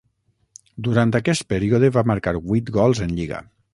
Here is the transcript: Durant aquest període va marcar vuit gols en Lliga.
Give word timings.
Durant 0.87 1.13
aquest 1.19 1.45
període 1.53 1.91
va 1.99 2.05
marcar 2.13 2.33
vuit 2.53 2.73
gols 2.79 3.03
en 3.09 3.15
Lliga. 3.21 3.45